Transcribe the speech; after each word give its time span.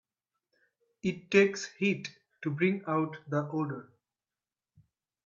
It 1.03 1.29
takes 1.29 1.65
heat 1.73 2.09
to 2.41 2.49
bring 2.49 2.83
out 2.87 3.17
the 3.29 3.47
odor. 3.51 3.91